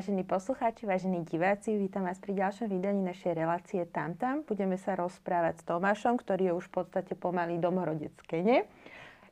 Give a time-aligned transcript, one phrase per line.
[0.00, 4.40] Vážení poslucháči, vážení diváci, vítam vás pri ďalšom vydaní našej relácie Tam Tam.
[4.48, 8.64] Budeme sa rozprávať s Tomášom, ktorý je už v podstate pomalý domorodec Kene.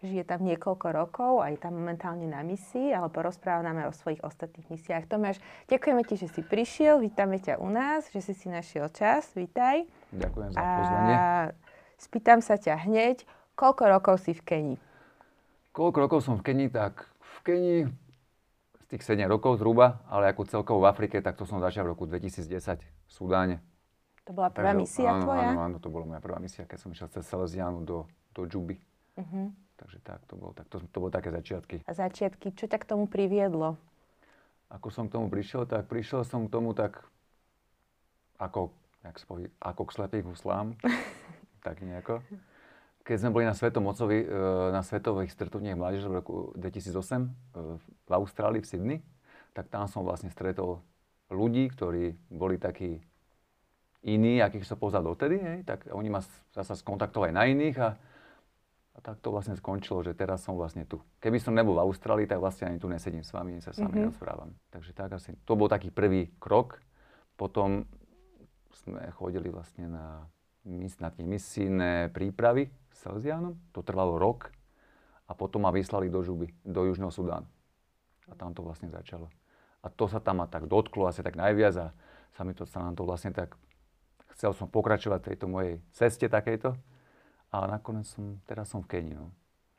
[0.05, 5.09] Žije tam niekoľko rokov, aj tam momentálne na misii, ale porozprávame o svojich ostatných misiách.
[5.09, 5.41] Tomáš,
[5.73, 9.89] ďakujeme ti, že si prišiel, vítame ťa u nás, že si si našiel čas, vítaj.
[10.12, 11.14] Ďakujem za pozvanie.
[11.16, 11.25] A
[11.97, 13.25] spýtam sa ťa hneď,
[13.56, 14.77] koľko rokov si v Keni?
[15.73, 17.77] Koľko rokov som v Keni, tak v Keni
[18.88, 22.09] tých 7 rokov zhruba, ale ako celkovo v Afrike, tak to som začal v roku
[22.09, 23.61] 2010 v Sudáne.
[24.24, 25.48] To bola prvá Takže, misia áno, tvoja?
[25.52, 28.77] Áno, áno, to bola moja prvá misia, keď som išiel cez Salesianu do, do Džuby.
[29.16, 29.52] Uh-huh.
[29.77, 31.84] Takže tak, to bolo, tak, to, to bolo také začiatky.
[31.84, 33.77] A začiatky, čo ťa k tomu priviedlo?
[34.69, 37.05] Ako som k tomu prišiel, tak prišiel som k tomu tak
[38.36, 38.72] ako,
[39.05, 40.77] jak spojí, ako k slepých huslám,
[41.66, 42.20] tak nejako
[43.09, 44.28] keď sme boli na Svetom Ocovi, e,
[44.69, 47.28] na svetových stretnutiach mládeže v roku 2008 e,
[47.81, 48.98] v Austrálii, v Sydney,
[49.56, 50.84] tak tam som vlastne stretol
[51.33, 53.00] ľudí, ktorí boli takí
[54.05, 56.20] iní, akých som poznal dotedy, hej, tak oni ma
[56.53, 57.97] zase skontaktovali na iných a,
[58.92, 61.00] a tak to vlastne skončilo, že teraz som vlastne tu.
[61.25, 64.05] Keby som nebol v Austrálii, tak vlastne ani tu nesedím s vami, sa s vami
[64.05, 64.09] mm-hmm.
[64.12, 64.53] rozprávam.
[64.69, 66.77] Takže tak asi, to bol taký prvý krok.
[67.41, 67.89] Potom
[68.84, 70.28] sme chodili vlastne na,
[70.69, 73.56] tie misijné prípravy Salesianom.
[73.72, 74.52] To trvalo rok
[75.28, 77.48] a potom ma vyslali do Žuby, do Južného Sudánu.
[78.28, 79.33] A tam to vlastne začalo.
[79.80, 81.86] A to sa tam ma tak dotklo asi tak najviac a
[82.36, 83.56] sa mi to, sa nám to vlastne tak,
[84.36, 86.77] chcel som pokračovať tejto mojej ceste takejto.
[87.48, 89.16] A nakoniec som, teraz som v Kenii.
[89.16, 89.32] No.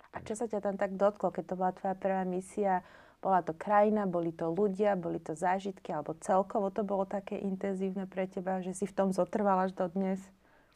[0.10, 2.82] A čo sa ťa tam tak dotklo, keď to bola tvoja prvá misia?
[3.22, 8.10] Bola to krajina, boli to ľudia, boli to zážitky, alebo celkovo to bolo také intenzívne
[8.10, 10.18] pre teba, že si v tom zotrval až do dnes?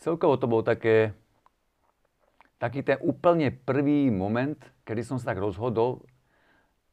[0.04, 1.16] Celkovo to bolo také,
[2.60, 6.04] taký ten úplne prvý moment, kedy som sa tak rozhodol,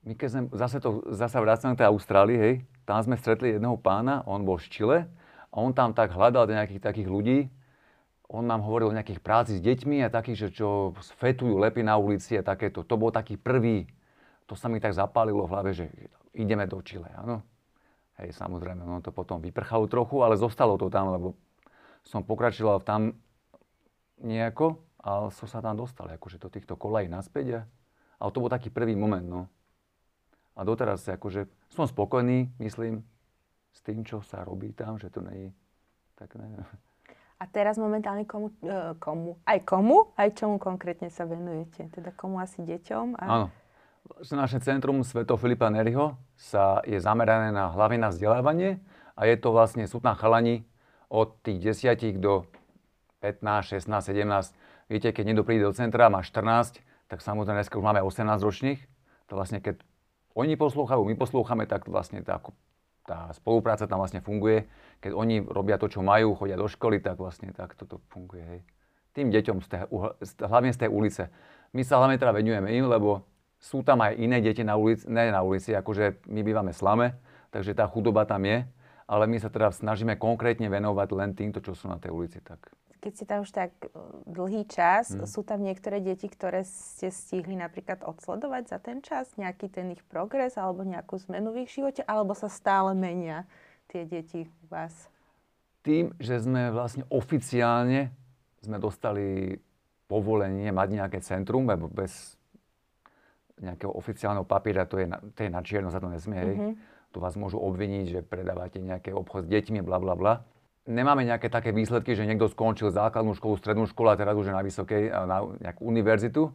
[0.06, 2.54] my keď sme, zase, to, zase vracame tej Austrálii, hej,
[2.86, 4.98] tam sme stretli jedného pána, on bol z Chile
[5.50, 7.38] a on tam tak hľadal nejakých takých ľudí,
[8.30, 11.98] on nám hovoril o nejakých práci s deťmi a takých, že čo fetujú lepy na
[11.98, 12.86] ulici a takéto.
[12.86, 13.90] To bol taký prvý,
[14.46, 15.90] to sa mi tak zapálilo v hlave, že
[16.30, 17.42] ideme do Chile, áno.
[18.22, 21.34] Hej, samozrejme, ono to potom vyprchalo trochu, ale zostalo to tam, lebo
[22.04, 23.16] som pokračoval tam
[24.20, 27.46] nejako a som sa tam dostal akože do týchto kolají naspäť.
[27.56, 27.60] A,
[28.20, 29.42] ale to bol taký prvý moment, no.
[30.58, 33.00] A doteraz akože som spokojný, myslím,
[33.72, 35.50] s tým, čo sa robí tam, že to nie je
[36.20, 36.60] tak neviem.
[37.40, 41.88] A teraz momentálne komu, e, komu, aj komu, aj čomu konkrétne sa venujete?
[41.88, 43.16] Teda komu asi deťom?
[43.16, 43.24] A...
[43.24, 43.46] Áno.
[44.20, 48.84] Naše centrum Sveto Filipa Neriho sa je zamerané na hlavne na vzdelávanie
[49.16, 50.68] a je to vlastne, sú tam chalani
[51.10, 52.46] od tých desiatich do
[53.20, 57.86] 15, 16, 17 Viete, keď niekto príde do centra, má 14, tak samozrejme dneska už
[57.86, 58.82] máme 18 ročných.
[59.30, 59.78] To vlastne, keď
[60.34, 62.42] oni poslúchajú, my poslúchame, tak vlastne tá,
[63.06, 64.66] tá spolupráca tam vlastne funguje.
[64.98, 68.42] Keď oni robia to, čo majú, chodia do školy, tak vlastne tak toto funguje.
[68.42, 68.60] Hej.
[69.14, 69.80] Tým deťom, z tej,
[70.42, 71.30] hlavne z tej ulice.
[71.70, 73.22] My sa hlavne teda venujeme im, lebo
[73.62, 77.14] sú tam aj iné deti na ulici, ne na ulici, akože my bývame slame,
[77.54, 78.66] takže tá chudoba tam je,
[79.10, 82.38] ale my sa teda snažíme konkrétne venovať len týmto, čo sú na tej ulici.
[82.38, 83.88] Tak keď ste tam už tak e,
[84.28, 85.24] dlhý čas, hmm.
[85.26, 89.32] sú tam niektoré deti, ktoré ste stihli napríklad odsledovať za ten čas?
[89.40, 92.04] Nejaký ten ich progres alebo nejakú zmenu v ich živote?
[92.04, 93.48] Alebo sa stále menia
[93.88, 95.08] tie deti u vás?
[95.80, 98.12] Tým, že sme vlastne oficiálne
[98.60, 99.56] sme dostali
[100.04, 102.36] povolenie mať nejaké centrum, lebo bez
[103.56, 106.72] nejakého oficiálneho papiera, to je na, to je na čierno, za to nesmie, mm-hmm.
[107.10, 110.34] Tu vás môžu obviniť, že predávate nejaké obchod s deťmi, bla bla bla
[110.90, 114.54] nemáme nejaké také výsledky, že niekto skončil základnú školu, strednú školu a teraz už je
[114.54, 116.50] na vysokej, na nejakú univerzitu.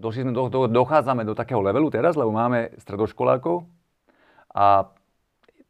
[0.00, 3.68] Došli sme do, do, dochádzame do takého levelu teraz, lebo máme stredoškolákov
[4.52, 4.92] a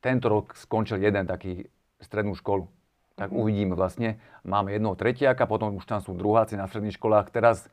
[0.03, 1.67] tento rok skončil jeden taký
[2.03, 2.71] strednú školu.
[3.19, 3.43] Tak mm-hmm.
[3.43, 4.23] uvidíme vlastne.
[4.47, 7.29] Máme jednoho tretiaka, potom už tam sú druháci na stredných školách.
[7.35, 7.69] Teraz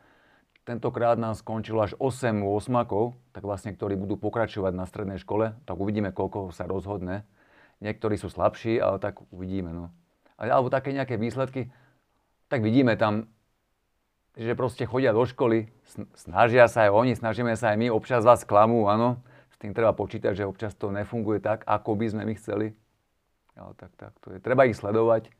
[0.67, 5.55] tentokrát nám skončilo až 8 osmakov, tak vlastne, ktorí budú pokračovať na strednej škole.
[5.63, 7.23] Tak uvidíme, koľko sa rozhodne.
[7.79, 9.71] Niektorí sú slabší, ale tak uvidíme.
[9.71, 9.95] No
[10.37, 11.73] alebo také nejaké výsledky,
[12.47, 13.27] tak vidíme tam,
[14.37, 15.73] že proste chodia do školy,
[16.13, 19.17] snažia sa aj oni, snažíme sa aj my, občas vás klamú, áno,
[19.49, 22.77] s tým treba počítať, že občas to nefunguje tak, ako by sme my chceli.
[23.57, 24.37] Ale tak, tak to je.
[24.37, 25.33] Treba ich sledovať,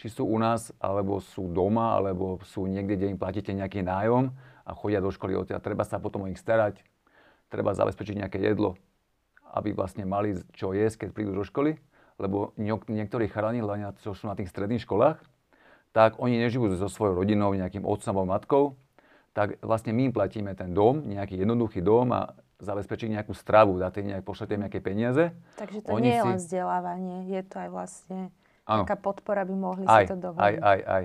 [0.00, 4.32] či sú u nás, alebo sú doma, alebo sú niekde, kde im platíte nejaký nájom
[4.68, 5.64] a chodia do školy odtiaľ.
[5.64, 6.84] Treba sa potom o nich starať,
[7.48, 8.76] treba zabezpečiť nejaké jedlo,
[9.56, 11.80] aby vlastne mali čo jesť, keď prídu do školy
[12.18, 15.22] lebo niektorí chalani, hlavne čo sú na tých stredných školách,
[15.94, 18.64] tak oni nežijú so svojou rodinou, nejakým otcom alebo matkou,
[19.32, 24.02] tak vlastne my im platíme ten dom, nejaký jednoduchý dom a zabezpečiť nejakú stravu, dáte
[24.02, 25.30] nejak, pošlete nejaké peniaze.
[25.54, 26.26] Takže to Oni nie je si...
[26.26, 28.20] len vzdelávanie, je to aj vlastne
[28.66, 28.82] ano.
[28.82, 30.42] taká podpora, by mohli aj, si to dovoliť.
[30.42, 31.04] Aj, aj, aj.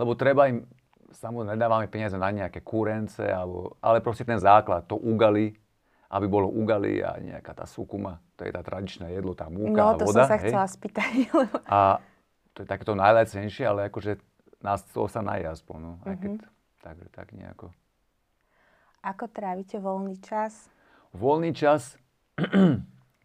[0.00, 0.64] Lebo treba im,
[1.12, 5.52] samozrejme nedávame peniaze na nejaké kúrence, alebo, ale proste ten základ, to ugali,
[6.08, 9.88] aby bolo ugali a nejaká tá sukuma, to je tá tradičné jedlo, tá múka no,
[9.90, 10.00] a voda.
[10.00, 10.50] No, to som sa hej.
[10.50, 11.12] chcela spýtať.
[11.74, 11.98] A
[12.54, 14.22] to je takéto najlacnejšie, ale akože
[14.62, 15.92] nás to sa naje aspoň, no.
[15.98, 16.06] Mm-hmm.
[16.06, 16.46] Aj keď, mhm.
[16.80, 17.66] takže tak nejako.
[19.04, 20.70] Ako trávite voľný čas?
[21.12, 22.00] Voľný čas,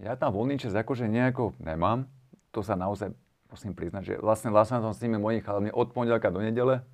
[0.05, 2.09] ja tam voľný čas akože nejako nemám.
[2.51, 3.13] To sa naozaj
[3.49, 6.85] musím priznať, že vlastne vlastne som s nimi mojich chalami od pondelka do nedele,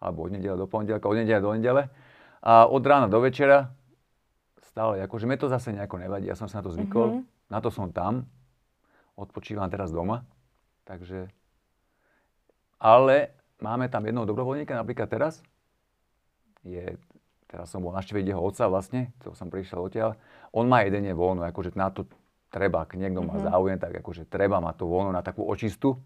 [0.00, 1.82] alebo od nedele do pondelka, od nedele do nedele.
[2.40, 3.76] A od rána do večera
[4.64, 7.52] stále, akože mne to zase nejako nevadí, ja som sa na to zvykol, mm-hmm.
[7.52, 8.24] na to som tam,
[9.18, 10.24] odpočívam teraz doma,
[10.88, 11.28] takže...
[12.80, 15.44] Ale máme tam jedného dobrovoľníka, napríklad teraz,
[16.64, 16.96] je
[17.50, 20.14] teraz som bol naštíviť jeho otca vlastne, to som prišiel odtiaľ.
[20.54, 22.06] On má jeden je voľno, akože na to
[22.48, 23.50] treba, ak niekto má mm-hmm.
[23.50, 25.98] záujem, tak akože treba mať to voľno na takú očistu.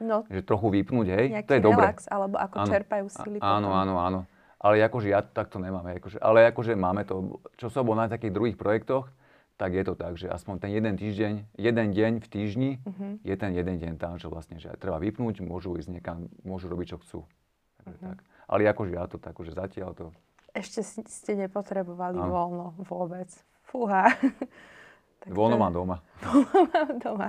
[0.00, 0.24] No.
[0.30, 1.84] Že trochu vypnúť, hej, to je dobre.
[1.84, 2.70] relax, alebo ako áno.
[2.70, 3.38] čerpajú sily.
[3.42, 3.80] Áno, potom.
[3.80, 4.20] áno, áno.
[4.62, 8.06] Ale akože ja to takto nemám, akože, ale akože máme to, čo som bol na
[8.06, 9.10] takých druhých projektoch,
[9.58, 13.12] tak je to tak, že aspoň ten jeden týždeň, jeden deň v týždni mm-hmm.
[13.26, 16.94] je ten jeden deň tam, že vlastne, že treba vypnúť, môžu ísť niekam, môžu robiť,
[16.94, 17.20] čo chcú.
[17.82, 18.10] Takže mm-hmm.
[18.10, 18.18] tak.
[18.50, 20.06] Ale akože ja to tak, že zatiaľ to
[20.52, 22.28] ešte ste nepotrebovali ano.
[22.28, 23.28] voľno vôbec.
[23.64, 24.12] Fúha.
[25.38, 25.96] voľno mám doma.
[26.20, 27.28] Voľno mám doma.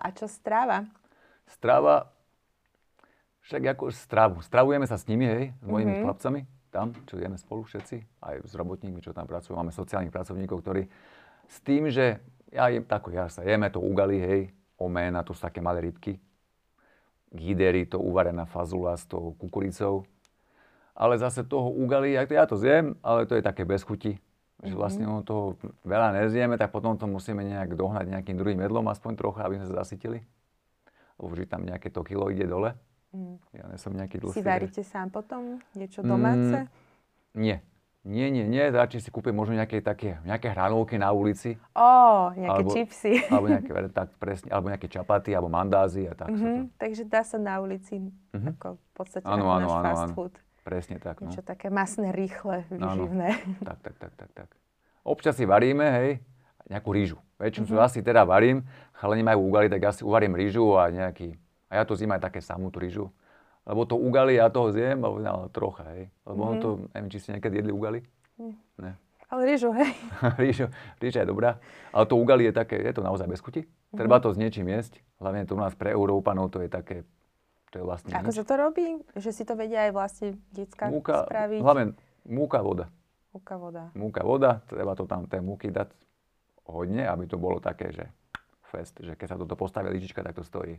[0.00, 0.88] A čo strava?
[1.48, 2.12] Strava,
[3.48, 4.36] však ako stravu.
[4.44, 6.04] Stravujeme sa s nimi, hej, s mojimi mm-hmm.
[6.04, 9.56] chlapcami, tam, čo jeme spolu všetci, aj s robotníkmi, čo tam pracujú.
[9.56, 10.84] Máme sociálnych pracovníkov, ktorí
[11.48, 12.20] s tým, že
[12.52, 14.40] ja jem tako, ja sa jeme to ugali, hej,
[14.76, 16.20] oména, to sú také malé rybky,
[17.32, 20.04] gidery, to uvarená fazula s tou kukuricou,
[20.92, 24.20] ale zase toho ugali, ja to zjem, ale to je také bez chuti.
[24.58, 24.78] Že mhm.
[24.78, 25.54] vlastne ono toho
[25.86, 29.70] veľa nezjeme, tak potom to musíme nejak dohnať nejakým druhým jedlom, aspoň trocha, aby sme
[29.70, 30.26] sa zasytili.
[31.18, 32.78] Vždy tam nejaké to kilo ide dole.
[33.10, 33.36] Mm.
[33.56, 34.36] Ja nie som nejaký dlhý.
[34.36, 35.58] Si varíte sám potom?
[35.74, 36.64] Niečo domáce?
[36.64, 36.70] Mm,
[37.34, 37.56] nie.
[38.08, 38.62] Nie, nie, nie.
[38.62, 41.58] Radšej si kúpim možno nejaké také, nejaké hranolky na ulici.
[41.74, 43.12] Ó, nejaké alebo, čipsy.
[43.32, 46.32] Alebo nejaké, tak presne, alebo nejaké čapaty, alebo mandázy a tak.
[46.32, 48.54] Mm-hmm, takže dá sa na ulici, mm-hmm.
[48.56, 50.14] ako v podstate ano, ako ano, náš ano, fast ano.
[50.14, 50.34] food.
[50.64, 51.20] Presne tak.
[51.20, 51.28] No.
[51.28, 53.28] Niečo také masné, rýchle, vyživné.
[53.34, 53.66] No, no.
[53.66, 54.48] Tak, tak, tak, tak, tak.
[55.04, 56.10] Občas si varíme, hej,
[56.68, 57.18] nejakú rýžu.
[57.40, 57.86] Väčšinu mm-hmm.
[57.88, 58.64] asi teda varím,
[58.96, 61.36] chalani majú ugali, tak ja si uvarím rýžu a nejaký...
[61.68, 63.12] A ja to zjem aj také samú tú rýžu.
[63.68, 66.08] Lebo to ugali, ja toho zjem, ale no, trocha, hej.
[66.24, 66.52] Lebo mm-hmm.
[66.56, 68.00] on to, neviem, či si niekedy jedli ugali?
[68.40, 68.56] Mm.
[68.80, 68.92] Ne.
[69.28, 69.92] Ale rýžu, hej.
[70.44, 70.66] rýžu,
[70.96, 71.60] rýža je dobrá.
[71.92, 73.68] Ale to ugali je také, je to naozaj bez chuti.
[73.68, 73.98] Mm-hmm.
[74.00, 75.04] Treba to s niečím jesť.
[75.20, 77.04] Hlavne to u nás pre Európanov to je také
[77.68, 78.36] to je vlastne Ako nič.
[78.40, 78.86] sa to robí?
[79.12, 81.60] Že si to vedia aj vlastne detská múka, spraviť?
[81.60, 81.84] Hlavne
[82.24, 82.88] múka, voda.
[83.36, 83.84] Múka, voda.
[83.92, 84.64] Múka, voda.
[84.64, 85.92] Treba to tam, tej múky dať
[86.68, 88.04] hodne, aby to bolo také, že
[88.68, 90.76] fest, že keď sa toto postaví lyžička, tak to stojí.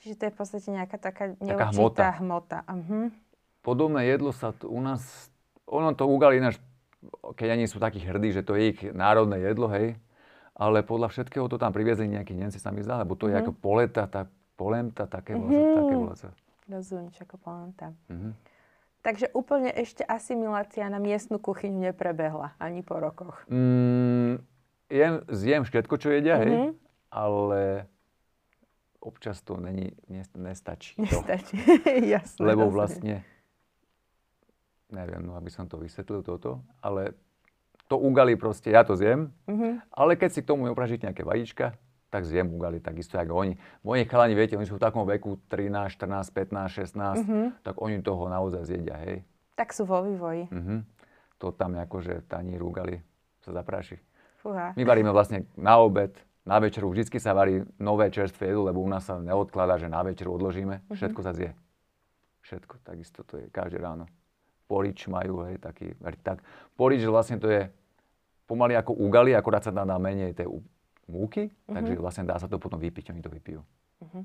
[0.00, 2.08] Čiže to je v podstate nejaká taká neurčitá hmota.
[2.16, 2.58] hmota.
[2.64, 3.12] Uh-huh.
[3.60, 5.28] Podobné jedlo sa tu u nás,
[5.68, 6.56] ono to ugali ináč,
[7.36, 10.00] keď ani sú takí hrdí, že to je ich národné jedlo, hej,
[10.56, 13.36] ale podľa všetkého to tam priviezli nejakí Nemci, sa mi zdá, lebo to uh-huh.
[13.36, 13.42] je mhm.
[13.44, 14.24] ako poleta, tá
[14.60, 15.76] polenta, také mm-hmm.
[15.80, 16.26] také volace.
[16.68, 17.96] Rozumiem, ako polenta.
[18.12, 18.32] Mm-hmm.
[19.00, 23.48] Takže úplne ešte asimilácia na miestnu kuchyňu neprebehla ani po rokoch.
[23.48, 24.44] Mm,
[24.90, 26.50] jem, zjem všetko, čo jedia, mm-hmm.
[26.50, 26.70] hej, mhm.
[27.08, 27.62] ale
[29.00, 29.96] občas to není,
[30.36, 31.00] nestačí.
[31.00, 31.56] Nestačí,
[32.14, 32.44] jasné.
[32.44, 33.24] Lebo vlastne,
[34.92, 37.16] neviem, no aby som to vysvetlil toto, ale
[37.88, 39.88] to ugali proste, ja to zjem, mm-hmm.
[39.90, 41.74] ale keď si k tomu opražiť nejaké vajíčka,
[42.10, 43.54] tak zjem ugali, takisto ako oni.
[43.86, 47.46] Moji chalani, viete, oni sú v takom veku 13, 14, 15, 16, mm-hmm.
[47.62, 49.22] tak oni toho naozaj zjedia, hej.
[49.54, 50.50] Tak sú vo vývoji.
[50.50, 50.78] Mm-hmm.
[51.38, 53.00] To tam akože taní rúgali
[53.40, 54.09] sa zapráši.
[54.40, 54.72] Fúha.
[54.72, 56.16] My varíme vlastne na obed,
[56.48, 60.00] na večeru, vždycky sa varí nové čerstvé jedlo, lebo u nás sa neodkladá, že na
[60.00, 60.80] večeru odložíme.
[60.80, 60.96] Mm-hmm.
[60.96, 61.52] Všetko sa zje.
[62.40, 64.08] Všetko, takisto to je každé ráno.
[64.64, 65.92] Porič majú, hej, taký,
[66.24, 66.40] tak.
[66.78, 67.68] Porič vlastne to je
[68.48, 70.48] pomaly ako ugali, akorát sa dá na menej tej
[71.10, 71.74] múky, uh-huh.
[71.76, 73.60] takže vlastne dá sa to potom vypiť, oni to vypijú.
[74.00, 74.24] Uh-huh.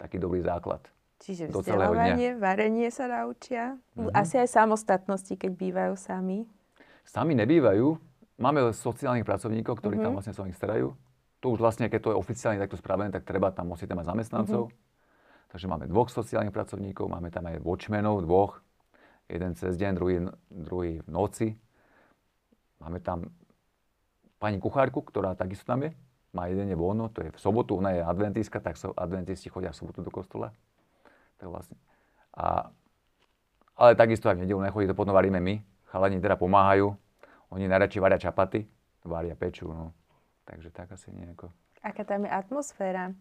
[0.00, 0.80] Taký dobrý základ.
[1.20, 3.76] Čiže vzdelávanie, varenie sa naučia.
[3.94, 4.10] Uh-huh.
[4.16, 6.48] Asi aj samostatnosti, keď bývajú sami.
[7.06, 8.15] Sami nebývajú.
[8.36, 10.12] Máme sociálnych pracovníkov, ktorí uh-huh.
[10.12, 10.92] tam vlastne sa o nich starajú.
[11.40, 14.68] To už vlastne, keď to je oficiálne takto spravené, tak treba tam musíte mať zamestnancov.
[14.68, 15.48] Uh-huh.
[15.48, 18.60] Takže máme dvoch sociálnych pracovníkov, máme tam aj watchmenov, dvoch.
[19.26, 20.16] Jeden cez deň, druhý,
[20.52, 21.48] druhý v noci.
[22.78, 23.32] Máme tam
[24.36, 25.96] pani kuchárku, ktorá takisto tam je,
[26.36, 29.72] má jeden je voľno, to je v sobotu, ona je adventistka, tak so, adventisti chodia
[29.72, 30.52] v sobotu do kostola.
[31.40, 31.80] Tak vlastne.
[32.36, 32.68] A,
[33.80, 35.64] ale takisto aj v nedelu nechodí, to potom varíme my.
[35.88, 36.92] Chalani teda pomáhajú,
[37.50, 38.66] oni najradšej varia čapaty,
[39.04, 39.94] varia, pečú, no.
[40.46, 41.50] Takže tak asi nejako.
[41.82, 43.14] Aká tam je atmosféra?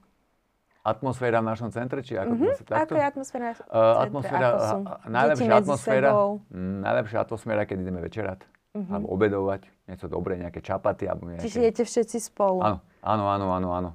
[0.85, 2.37] Atmosféra v našom centre, či ako?
[2.37, 2.77] Mm-hmm.
[2.77, 6.09] Ako je atmosféra Uh, atmosféra, Ako sú a- a- najlepšia atmosféra,
[6.53, 8.39] mm, najlepšia atmosféra, keď ideme večerať,
[8.75, 11.49] alebo obedovať, niečo dobré, nejaké čapaty, alebo nejaké...
[11.49, 12.61] Čiže jete všetci spolu?
[12.61, 13.91] Áno, áno, áno, áno, áno.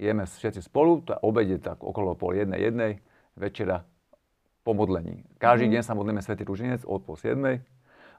[0.00, 2.92] Jeme všetci spolu, tá obed je tak okolo pol jednej, jednej,
[3.36, 3.84] večera
[4.64, 5.26] po modlení.
[5.36, 7.60] Každý deň sa modlíme Svetý Ruženec od pol siedmej.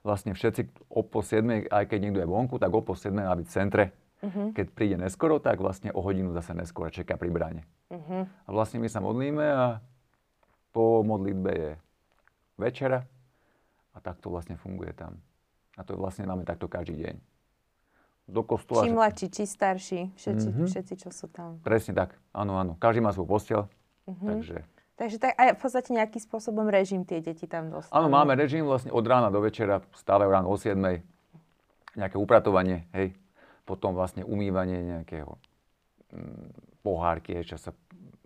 [0.04, 3.34] Vlastne všetci o pol siedmej, aj keď niekto je vonku, tak o pol siedmej má
[3.34, 3.86] byť v centre.
[4.24, 7.64] Keď príde neskoro, tak vlastne o hodinu zase neskoro čaká pri bráne.
[7.90, 9.80] A vlastne my sa modlíme a
[10.72, 11.72] po modlitbe je
[12.56, 13.04] večera
[13.92, 15.20] a takto vlastne funguje tam.
[15.76, 17.16] A to vlastne máme takto každý deň.
[18.24, 18.88] Do kostola...
[18.88, 20.66] Či mladší, či starší, všetci, Mhm.
[20.66, 21.60] všetci, čo sú tam.
[21.60, 22.80] Presne tak, áno, áno.
[22.80, 23.68] Každý má svoj posteľ,
[24.08, 24.64] takže...
[24.94, 27.98] Takže tak aj v podstate nejakým spôsobom režim tie deti tam dostanú.
[27.98, 30.78] Áno, máme režim vlastne od rána do večera, stávajú ráno o 7
[31.98, 33.18] nejaké upratovanie, hej.
[33.66, 35.34] Potom vlastne umývanie nejakého
[36.14, 37.74] mm, pohárky, čo sa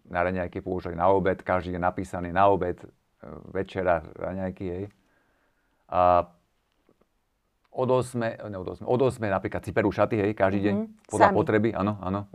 [0.07, 2.87] na raňajky používajú na obed, každý je napísaný na obed, e,
[3.51, 4.85] večera, raňajky, hej.
[5.87, 6.31] A
[7.71, 10.75] od 8, ne od 8, od 8 napríklad si perú šaty, hej, každý deň,
[11.11, 11.37] podľa Sami.
[11.37, 12.27] potreby, áno, áno.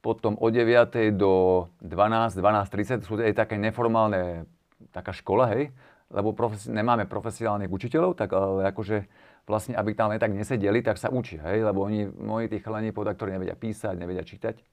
[0.00, 4.48] Potom od 9 do 12, 12.30 sú aj také neformálne,
[4.96, 5.76] taká škola, hej,
[6.08, 9.04] lebo profesi- nemáme profesionálnych učiteľov, tak ale akože
[9.44, 13.12] vlastne, aby tam tak nesedeli, tak sa učia, hej, lebo oni, moji tí chalani, podľa
[13.12, 14.64] ktorí nevedia písať, nevedia čítať.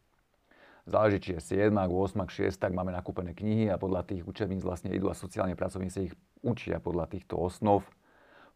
[0.88, 1.91] Záleží, či je 7, 8,
[2.31, 6.13] 6, tak máme nakúpené knihy a podľa tých učebníc vlastne idú a sociálne pracovníci ich
[6.39, 7.84] učia podľa týchto osnov.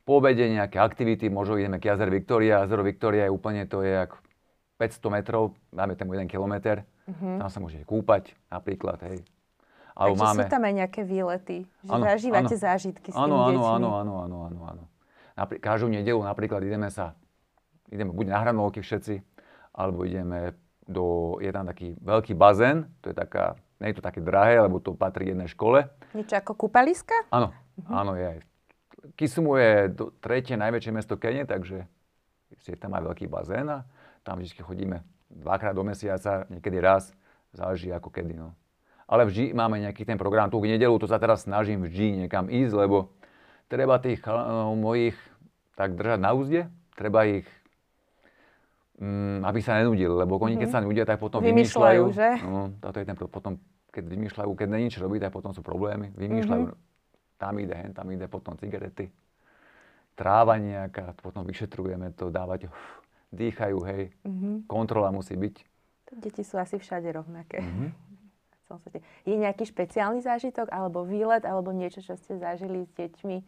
[0.08, 2.63] Po obede nejaké aktivity, možno ideme k jazer Viktória.
[2.63, 4.16] Jazero Viktória je úplne, to je jak
[4.82, 6.82] 500 metrov, dáme tam 1 kilometr.
[7.06, 9.22] Tam sa môžete kúpať napríklad, hej.
[9.94, 10.42] Alebo Takže máme...
[10.42, 12.64] sú tam aj nejaké výlety, že Áno, zažívate áno.
[12.66, 14.84] zážitky s tými Áno, áno, áno, áno, áno, áno, áno.
[15.38, 17.14] Napri- každú nedelu napríklad ideme sa,
[17.92, 19.22] ideme buď na hranovky všetci,
[19.76, 20.56] alebo ideme
[20.88, 24.80] do, je tam taký veľký bazén, to je taká, nie je to také drahé, lebo
[24.80, 25.86] to patrí jednej škole.
[26.16, 27.28] Niečo ako kúpaliska?
[27.30, 27.52] Áno,
[27.92, 28.40] áno, je aj.
[29.20, 31.84] Kisumu je do, tretie najväčšie mesto Kene, takže
[32.64, 33.84] je tam aj veľký bazén a
[34.22, 34.98] tam vždy chodíme
[35.32, 37.16] dvakrát do mesiaca, niekedy raz,
[37.56, 38.36] záleží ako kedy.
[38.36, 38.51] No.
[39.08, 40.48] Ale vždy máme nejaký ten program.
[40.51, 43.12] Tu v nedelu to sa teraz snažím vždy niekam ísť, lebo
[43.68, 45.16] treba tých chalanov mojich
[45.75, 46.62] tak držať na úzde,
[46.94, 47.48] treba ich,
[49.00, 52.13] mm, aby sa nenudili, lebo oni keď sa nudia, tak potom Vymýšľajú, vymýšľajú.
[52.13, 52.30] že?
[52.46, 53.54] No, toto je ten, potom,
[53.90, 56.12] keď vymýšľajú, keď není čo robiť, tak potom sú problémy.
[56.13, 56.63] Vymýšľajú,
[57.42, 59.10] tam ide, hen, tam ide, potom cigarety,
[60.13, 63.00] tráva nejaká, potom vyšetrujeme to, dávať, uf,
[63.32, 64.12] dýchajú, hej,
[64.68, 65.56] kontrola musí byť.
[66.12, 67.64] Deti sú asi všade rovnaké.
[67.64, 67.88] Mhm.
[68.72, 69.04] Svete.
[69.28, 73.44] Je nejaký špeciálny zážitok, alebo výlet, alebo niečo, čo ste zažili s deťmi,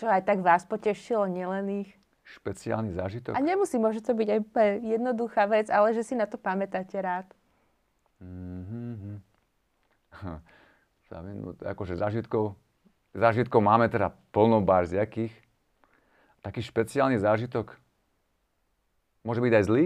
[0.00, 1.92] čo aj tak vás potešilo, nielen ich?
[2.24, 3.36] Špeciálny zážitok.
[3.36, 4.40] A nemusí, môže to byť aj
[4.80, 7.28] jednoduchá vec, ale že si na to pamätáte rád.
[8.24, 9.20] Mhm.
[11.14, 12.58] Minút, akože zážitkov,
[13.14, 15.30] zážitkov máme teda plno bar z jakých.
[16.42, 17.78] Taký špeciálny zážitok
[19.24, 19.84] môže byť aj zlý,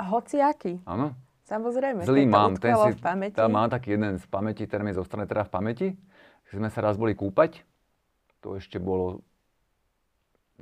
[0.00, 1.12] hociaký, áno.
[1.44, 2.08] samozrejme.
[2.08, 3.36] Zlý mám, ten si, v pamäti.
[3.36, 5.88] tam mám taký jeden z pamäti, ten mi zostane teda v pamäti.
[6.48, 7.60] Keď sme sa raz boli kúpať,
[8.40, 9.20] to ešte bolo,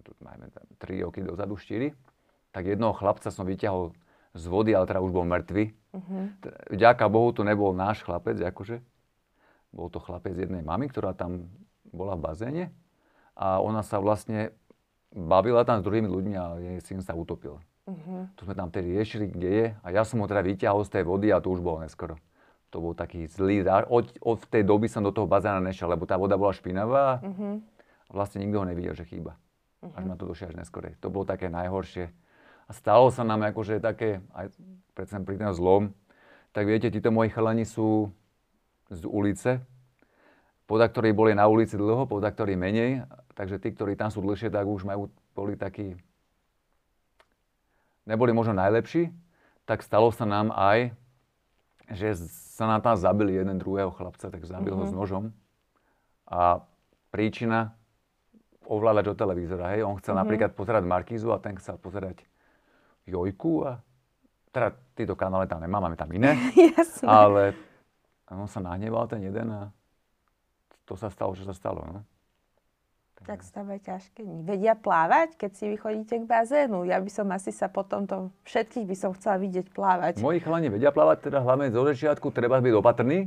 [0.02, 1.94] tu majme tam 3 roky dozadu, 4,
[2.50, 3.94] tak jednoho chlapca som vyťahol
[4.34, 5.64] z vody, ale teda už bol mŕtvy.
[6.42, 8.82] T- Vďaka Bohu to nebol náš chlapec, akože.
[9.72, 11.52] Bol to chlapec jednej mamy, ktorá tam
[11.92, 12.64] bola v bazéne
[13.36, 14.52] a ona sa vlastne
[15.12, 17.60] bavila tam s druhými ľuďmi a jej syn sa utopil.
[17.86, 18.34] Mhm.
[18.34, 21.04] Tu sme tam tedy riešili, kde je a ja som ho teda vyťahol z tej
[21.06, 22.18] vody a to už bolo neskoro.
[22.74, 23.86] To bol taký zlý zá...
[23.86, 27.62] Od, od tej doby som do toho bazéna nešiel, lebo tá voda bola špinavá Mhm.
[28.06, 29.38] a vlastne nikto ho nevidel, že chýba.
[29.94, 30.98] Až ma to došli až neskore.
[30.98, 32.10] To bolo také najhoršie.
[32.66, 34.50] A stalo sa nám akože také, aj
[34.98, 35.94] predsa pri tom zlom,
[36.50, 38.10] tak viete, títo moji chalani sú
[38.90, 39.62] z ulice,
[40.66, 43.06] poda ktorí boli na ulici dlho, poda ktorí menej,
[43.38, 45.06] takže tí, ktorí tam sú dlhšie, tak už majú,
[45.38, 45.94] boli takí,
[48.06, 49.10] neboli možno najlepší,
[49.66, 50.94] tak stalo sa nám aj,
[51.90, 52.14] že
[52.54, 55.34] sa nám tam zabili jeden druhého chlapca, tak zabil ho s nožom.
[56.26, 56.62] A
[57.10, 57.74] príčina
[58.66, 59.86] ovládač od televízora, hej.
[59.86, 62.26] On chcel napríklad pozerať Markízu a ten chcel pozerať
[63.06, 63.78] Jojku a
[64.50, 66.34] teda tieto kanále tam nemám, máme tam iné.
[66.78, 67.06] Jasné.
[67.06, 67.42] ale
[68.30, 69.70] on sa nahneval ten jeden a
[70.86, 72.02] to sa stalo, čo sa stalo, no.
[73.26, 74.46] Tak aj ťažké dni.
[74.46, 76.86] Vedia plávať, keď si vychodíte k bazénu?
[76.86, 80.22] Ja by som asi sa potom to, všetkých by som chcela vidieť plávať.
[80.22, 83.26] Moji chalani vedia plávať, teda hlavne zo začiatku treba byť opatrný,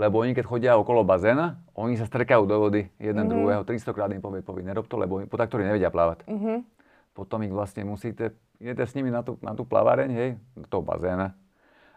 [0.00, 4.08] lebo oni keď chodia okolo bazéna, oni sa strkajú do vody jeden druhého, 300 krát
[4.16, 6.24] im povie, povie, nerob to, lebo po ktorí nevedia plávať.
[7.12, 8.32] potom ich vlastne musíte,
[8.62, 11.36] idete s nimi na tú, na tú plavareň, hej, do toho bazéna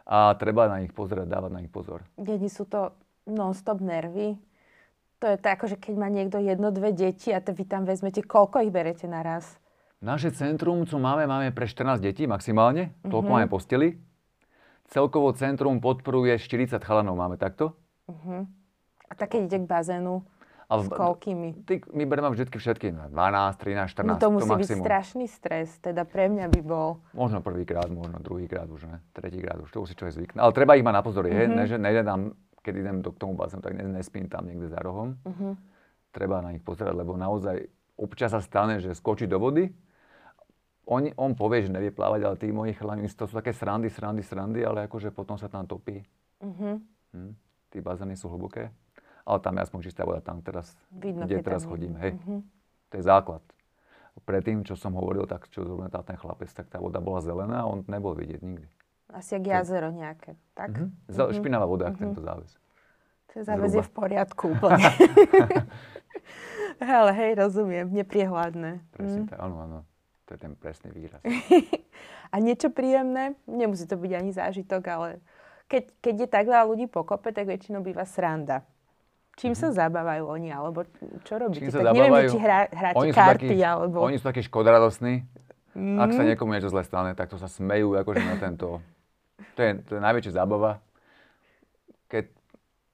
[0.02, 2.02] a treba na nich pozerať, dávať na nich pozor.
[2.18, 2.92] Deti sú to
[3.30, 4.36] non-stop nervy.
[5.22, 8.66] To je tak, že keď má niekto jedno, dve deti a vy tam vezmete, koľko
[8.66, 9.62] ich berete naraz?
[10.02, 12.90] Naše centrum, čo máme, máme pre 14 detí maximálne.
[12.90, 13.12] Mm-hmm.
[13.14, 14.02] Toľko máme posteli.
[14.90, 17.78] Celkovo centrum podporuje 40 chalanov, máme takto.
[18.10, 18.50] Uh-huh.
[19.08, 20.26] A tak keď ide k bazénu,
[20.68, 21.50] ale, s koľkými?
[21.70, 25.80] Ty, my bereme vždy všetky, 12, 13, 14, no to musí to byť strašný stres,
[25.86, 27.04] teda pre mňa by bol.
[27.14, 30.40] Možno prvýkrát, možno druhýkrát už ne, tretíkrát už, to už si človek zvykne.
[30.42, 31.56] Ale treba ich mať na pozor, mm-hmm.
[31.56, 34.80] ne, že nejde tam, keď idem do, k tomu bazénu, tak nespím tam niekde za
[34.82, 35.18] rohom.
[35.26, 35.54] Mm-hmm.
[36.14, 37.66] Treba na nich pozerať, lebo naozaj
[37.98, 39.70] občas sa stane, že skočí do vody,
[40.86, 44.26] on, on povie, že nevie plávať, ale tí moji chalani, to sú také srandy, srandy,
[44.26, 46.04] srandy, ale akože potom sa tam topí.
[46.42, 46.76] Mm-hmm.
[47.16, 47.32] Hm
[47.72, 48.70] tí bazény sú hlboké,
[49.24, 52.20] ale tam je aspoň čistá voda, tam teraz, Vidno, kde teraz chodím, hej.
[52.20, 52.44] Uh-huh.
[52.92, 53.42] To je základ.
[54.28, 57.64] Predtým, čo som hovoril, tak čo zrovna tá ten chlapec, tak tá voda bola zelená
[57.64, 58.68] a on nebol vidieť nikdy.
[59.12, 60.72] Asi jak jazero nejaké, tak?
[60.72, 61.36] Uh-huh.
[61.36, 62.00] Špinavá voda, uh-huh.
[62.00, 62.56] tento záves.
[63.32, 64.92] Ten záves je v poriadku úplne.
[66.82, 68.82] Ale hej, rozumiem, nepriehľadné.
[68.92, 69.30] Presne mm.
[69.30, 69.80] tak, áno, áno.
[70.28, 71.22] To je ten presný výraz.
[72.34, 73.38] a niečo príjemné?
[73.46, 75.10] Nemusí to byť ani zážitok, ale
[75.70, 78.66] keď, keď je tak veľa ľudí pokope, tak väčšinou býva sranda.
[79.40, 79.72] Čím mm-hmm.
[79.72, 80.84] sa zabávajú oni, alebo
[81.24, 81.72] čo robíte?
[81.72, 83.98] Čím tak zabávajú, neviem, či hrá, hráte oni karty, takí, alebo...
[84.04, 85.24] Oni sú takí škodoradosní.
[85.72, 85.98] Mm-hmm.
[86.04, 86.28] Ak sa mhm.
[86.36, 88.84] niekomu niečo zle stane, tak to sa smejú akože na tento...
[89.56, 90.80] To je, to je najväčšia zábava.
[92.08, 92.26] Keď,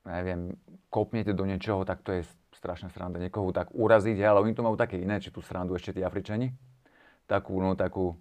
[0.06, 0.58] neviem,
[0.90, 2.26] kopnete do niečoho, tak to je
[2.58, 3.22] strašná sranda.
[3.22, 6.54] Niekoho tak uraziť, ale oni to majú také iné, či tú srandu ešte tí Afričani.
[7.28, 8.18] Takú, no takú,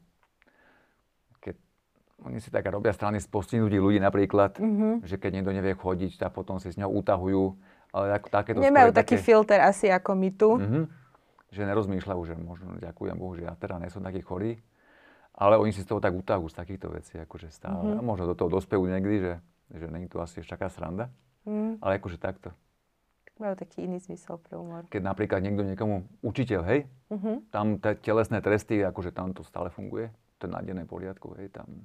[2.24, 5.04] oni si tak robia strany z postihnutí ľudí napríklad, mm-hmm.
[5.04, 7.60] že keď niekto nevie chodiť, tak potom si s ňou utahujú.
[7.92, 10.50] Ale tak, takéto Nemajú taký také, filter asi ako my tu.
[10.56, 10.84] Mm-hmm,
[11.52, 14.56] že nerozmýšľajú, že možno ďakujem Bohu, že ja teda nie som taký chorý.
[15.36, 17.92] Ale oni si z toho tak utahujú z takýchto vecí, akože stále.
[17.92, 18.00] Mm-hmm.
[18.00, 19.32] A možno do toho dospejú niekdy, že,
[19.76, 21.12] že není to asi ešte taká sranda.
[21.44, 21.76] Mm.
[21.84, 22.56] Ale akože takto.
[23.36, 24.88] Majú taký iný zmysel pre humor.
[24.88, 27.52] Keď napríklad niekto niekomu, učiteľ, hej, mm-hmm.
[27.52, 30.08] tam te, telesné tresty, akože tam to stále funguje,
[30.40, 31.84] to je na poriadku, hej, tam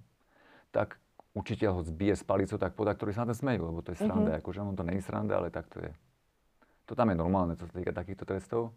[0.71, 0.95] tak
[1.35, 3.99] učiteľ ho zbije s palicou, tak podá, ktorí sa na to smejú, lebo to je
[3.99, 4.31] sranda.
[4.35, 4.41] Mm-hmm.
[4.43, 5.91] Akože on to je sranda, ale tak to je.
[6.87, 8.71] To tam je normálne, čo sa týka takýchto trestov.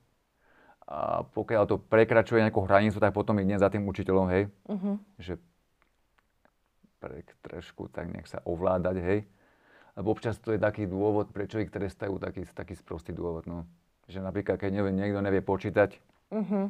[0.85, 4.95] A pokiaľ to prekračuje nejakú hranicu, tak potom ide za tým učiteľom, hej, mm-hmm.
[5.17, 5.41] že
[7.01, 9.19] pre trošku tak nech sa ovládať, hej.
[9.97, 13.65] Lebo občas to je taký dôvod, prečo ich trestajú, taký, taký sprostý dôvod, no.
[14.13, 15.97] Že napríklad, keď nevie, niekto nevie počítať,
[16.29, 16.65] mm-hmm.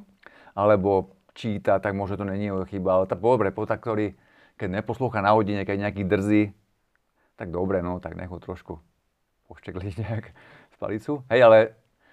[0.54, 4.14] alebo číta, tak možno to není jeho chyba, ale tá, dobre, po tak, ktorý
[4.54, 6.42] keď neposlúcha na hodine, keď nejaký drzí,
[7.34, 8.78] tak dobre, no, tak nech ho trošku
[9.50, 10.24] poštekliť nejak
[10.70, 11.12] z palicu.
[11.30, 11.58] Hej, ale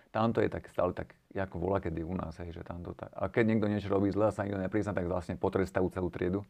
[0.09, 3.11] tamto je tak stále tak, ako volá kedy u nás, hej, že tamto tak.
[3.15, 6.43] A keď niekto niečo robí zle a sa nikto neprizná, tak vlastne potrestajú celú triedu.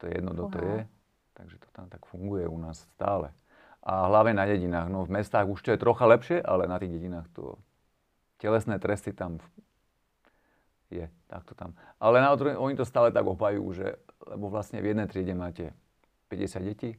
[0.00, 0.78] To je jedno, kto to je.
[1.36, 3.36] Takže to tam tak funguje u nás stále.
[3.84, 4.88] A hlavne na dedinách.
[4.88, 7.60] No v mestách už to je trocha lepšie, ale na tých dedinách to
[8.40, 9.36] telesné tresty tam
[10.88, 11.76] je takto tam.
[12.00, 15.70] Ale na otvoren, oni to stále tak opajú, že, lebo vlastne v jednej triede máte
[16.32, 16.90] 50 detí,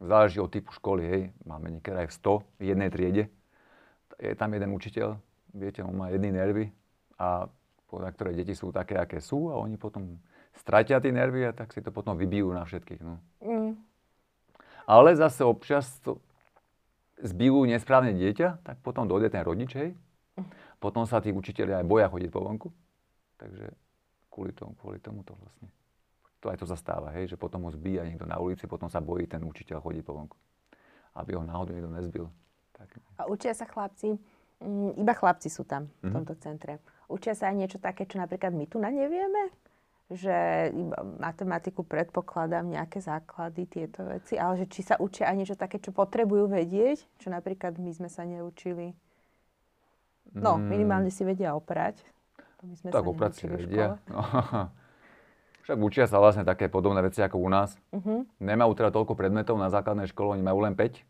[0.00, 3.24] záleží od typu školy, hej, máme niekedy aj 100 v jednej triede.
[4.18, 5.20] Je tam jeden učiteľ,
[5.54, 6.66] viete, on má jedny nervy
[7.18, 7.48] a
[7.88, 10.20] podľa ktoré deti sú také, aké sú a oni potom
[10.56, 13.00] stratia tie nervy a tak si to potom vybijú na všetkých.
[13.00, 13.16] No.
[13.40, 13.80] Mm.
[14.84, 16.20] Ale zase občas to
[17.20, 19.90] zbijú nesprávne dieťa, tak potom dojde ten rodič, hej.
[20.36, 20.48] Mm.
[20.78, 22.68] Potom sa tí učiteľi aj boja chodiť po vonku.
[23.38, 23.66] Takže
[24.30, 25.68] kvôli tomu, kvôli tomu to vlastne.
[26.38, 29.26] To aj to zastáva, hej, že potom ho zbíja niekto na ulici, potom sa bojí
[29.26, 30.36] ten učiteľ chodiť po vonku.
[31.18, 32.26] Aby ho náhodou niekto nezbil.
[32.78, 32.94] Tak.
[33.18, 34.14] A učia sa chlapci,
[34.62, 36.14] mm, iba chlapci sú tam v mhm.
[36.14, 36.72] tomto centre.
[37.08, 39.50] Učia sa aj niečo také, čo napríklad my tu na nevieme?
[40.08, 40.36] Že
[40.72, 45.80] iba matematiku predpokladám, nejaké základy, tieto veci, ale že či sa učia aj niečo také,
[45.80, 48.96] čo potrebujú vedieť, čo napríklad my sme sa neučili.
[50.32, 50.64] No, mm.
[50.64, 52.04] minimálne si vedia oprať.
[52.60, 53.04] To my sme tak
[53.36, 53.96] sa vedia.
[54.08, 54.20] No.
[55.68, 57.76] Však učia sa vlastne také podobné veci ako u nás.
[57.92, 58.24] Uh-huh.
[58.40, 61.04] Nemajú teda toľko predmetov na základnej škole, oni majú len 5.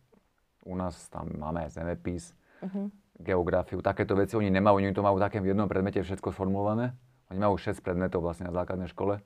[0.67, 2.91] U nás tam máme zemepis, uh-huh.
[3.19, 6.95] Geografiu, takéto veci oni nemajú, oni to majú v jednom predmete všetko sformulované.
[7.29, 9.21] Oni majú 6 predmetov vlastne na základnej škole.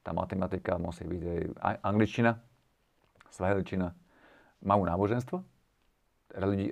[0.00, 1.22] Tá matematika musí byť
[1.58, 2.40] aj angličtina,
[3.34, 3.92] svahilčina.
[4.64, 5.36] Majú náboženstvo,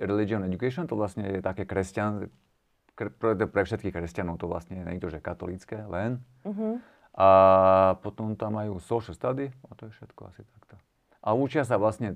[0.01, 2.31] religion education, to vlastne je také kresťan,
[2.95, 6.23] pre, všetkých kresťanov to vlastne nie je to, že katolícke len.
[6.47, 6.79] Uh-huh.
[7.15, 7.27] A
[7.99, 10.75] potom tam majú social study a to je všetko asi takto.
[11.19, 12.15] A učia sa vlastne,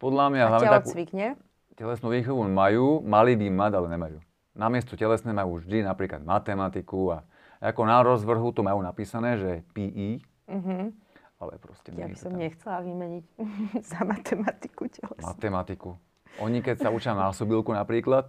[0.00, 0.44] podľa mňa...
[0.48, 1.36] A telocvik, nie?
[1.74, 4.18] Telesnú výchovu majú, mali by mať, ale nemajú.
[4.54, 10.20] Namiesto telesné majú vždy napríklad matematiku a Ako na rozvrhu to majú napísané, že PE,
[10.46, 10.92] Mhm.
[11.40, 12.38] ale proste Ja by som tam.
[12.38, 13.24] nechcela vymeniť
[13.88, 15.24] za matematiku telesnú.
[15.24, 15.90] Matematiku.
[16.38, 18.28] Oni keď sa učia násobilku napríklad,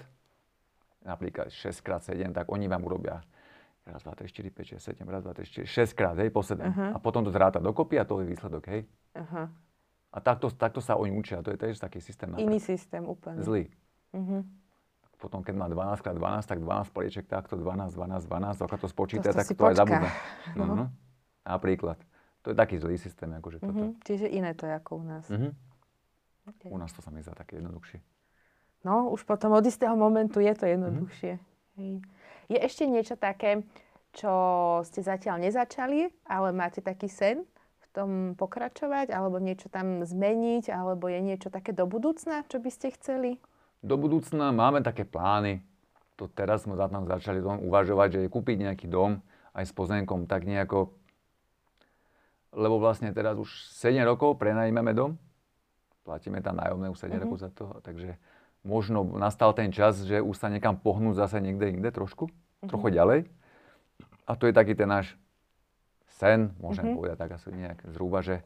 [1.01, 3.19] napríklad 6x7, tak oni vám urobia
[3.83, 6.39] raz, 2, 3, 4, 5, 6, 7, raz, 2, 3, 4, 6 krát, hej, po
[6.39, 6.63] 7.
[6.63, 6.85] Aha.
[6.91, 8.87] A potom to zráta dokopy a to je výsledok, hej.
[9.13, 9.51] Aha.
[10.15, 12.31] A takto, takto sa oni učia, to je tiež taký systém.
[12.35, 13.43] Iný systém úplne.
[13.43, 13.67] Zlý.
[14.11, 14.47] Mhm.
[15.17, 18.87] Potom, keď má 12 x 12, tak 12 polieček takto, 12, 12, 12, ako to
[18.87, 19.75] spočíta, To- tak to aj počká.
[19.75, 20.09] zabudne.
[20.53, 20.73] No, No.
[20.73, 20.85] no.
[21.43, 21.97] Napríklad.
[22.41, 23.73] To je taký zlý systém, akože toto.
[23.75, 23.99] Mhm.
[24.01, 25.25] Čiže iné to je ako u nás.
[25.27, 25.49] Mhm.
[26.47, 26.69] Okay.
[26.69, 27.99] U nás to sa mi zdá také jednoduchšie.
[28.83, 31.41] No, už potom od istého momentu je to jednoduchšie.
[31.75, 31.93] Hej.
[32.47, 33.65] Je ešte niečo také,
[34.11, 34.29] čo
[34.85, 37.41] ste zatiaľ nezačali, ale máte taký sen
[37.95, 42.91] tom pokračovať, alebo niečo tam zmeniť, alebo je niečo také do budúcna, čo by ste
[42.91, 43.39] chceli?
[43.79, 45.63] Do budúcna máme také plány.
[46.19, 49.23] To teraz sme za tam začali dom uvažovať, že je kúpiť nejaký dom
[49.55, 50.91] aj s pozemkom, tak nejako...
[52.51, 55.19] Lebo vlastne teraz už 7 rokov prenajímame dom.
[56.07, 57.23] Platíme tam nájomné už 7 Mhm.
[57.27, 57.67] rokov za to.
[57.83, 58.15] Takže
[58.63, 62.31] možno nastal ten čas, že už sa niekam pohnúť zase niekde inde trošku.
[62.63, 63.19] Trochu ďalej.
[64.25, 65.13] A to je taký ten náš
[66.15, 66.95] sen, môžem Mhm.
[66.95, 68.41] povedať tak asi nejak zhruba, že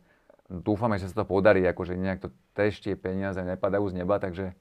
[0.47, 4.57] dúfame, že sa to podarí, akože nejak to tež tie peniaze nepadajú z neba, takže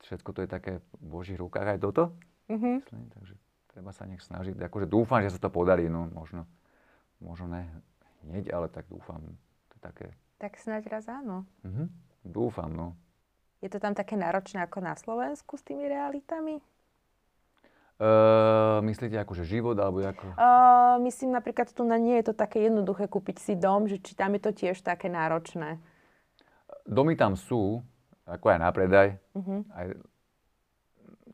[0.00, 2.14] všetko to je také v Božích rukách aj toto.
[2.46, 2.70] Mhm.
[2.80, 3.34] Myslím, takže
[3.68, 4.54] treba sa nech snažiť.
[4.60, 6.46] Akože dúfam, že sa to podarí, no možno,
[7.18, 7.66] možno ne
[8.22, 9.18] hneď, ale tak dúfam.
[9.68, 10.06] To je také,
[10.38, 11.42] Tak snáď raz áno.
[11.62, 11.88] mhm.
[12.22, 12.94] dúfam, no.
[13.58, 16.60] Je to tam také náročné ako na Slovensku s tými realitami?
[17.94, 20.34] Uh, myslíte akože život, alebo ako?
[20.34, 24.18] Uh, myslím napríklad tu na nie je to také jednoduché kúpiť si dom, že či
[24.18, 25.78] tam je to tiež také náročné.
[26.90, 27.86] Domy tam sú,
[28.26, 29.08] ako aj na predaj.
[29.38, 29.56] Mhm.
[29.70, 29.86] Aj,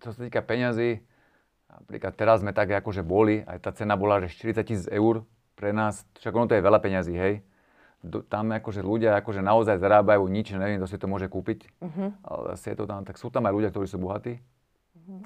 [0.04, 1.00] čo sa týka peňazí,
[1.72, 5.24] napríklad teraz sme tak akože boli, aj tá cena bola, že 40 tisíc eur
[5.56, 7.40] pre nás, však ono to je veľa peňazí, hej.
[8.00, 12.20] Do, tam akože ľudia akože naozaj zarábajú nič, neviem, kto si to môže kúpiť, Mhm.
[12.20, 14.40] ale je to tam, tak sú tam aj ľudia, ktorí sú bohatí.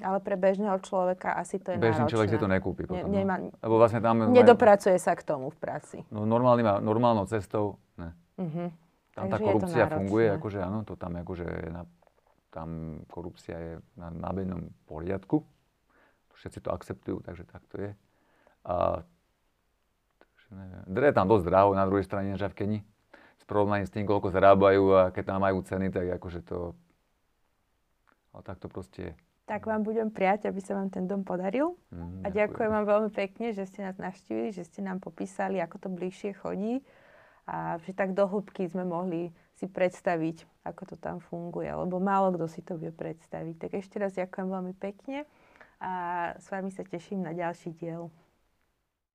[0.01, 2.13] Ale pre bežného človeka asi to je Bežný náročné.
[2.13, 3.09] človek si to nekúpi Ne- potom.
[3.11, 3.53] nemá- no.
[3.61, 4.29] Lebo vlastne tam...
[4.29, 5.97] Nedopracuje sa k tomu v práci.
[6.09, 8.13] No normálny, normálnou cestou, ne.
[8.41, 8.65] Mhm.
[9.15, 11.87] Tam Takže tá korupcia funguje, akože áno, to tam akože na,
[12.51, 15.39] tam korupcia je na, na bežnom poriadku.
[16.35, 17.91] Všetci to akceptujú, takže tak to je.
[18.67, 18.99] A
[20.19, 20.83] takže neviem.
[20.83, 22.79] Dre je tam dosť draho na druhej strane aj v Keni.
[23.39, 26.75] S porovnaním s tým, koľko zarábajú a keď tam majú ceny, tak akože to...
[28.35, 29.13] Ale tak to proste je.
[29.45, 31.77] Tak vám budem prijať, aby sa vám ten dom podaril.
[31.93, 35.85] Mm, A ďakujem vám veľmi pekne, že ste nás navštívili, že ste nám popísali, ako
[35.85, 36.81] to bližšie chodí
[37.45, 42.33] a že tak do hĺbky sme mohli si predstaviť, ako to tam funguje, lebo málo
[42.33, 43.55] kto si to vie predstaviť.
[43.61, 45.29] Tak ešte raz ďakujem veľmi pekne
[45.77, 45.91] a
[46.41, 48.09] s vami sa teším na ďalší diel.